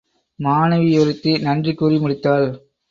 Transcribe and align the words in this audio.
மாணவியொருத்தி 0.39 1.41
நன்றி 1.41 1.73
கூறி 1.73 1.97
முடித்தாள். 1.97 2.49